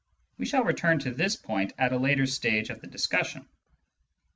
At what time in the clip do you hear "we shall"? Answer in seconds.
0.39-0.63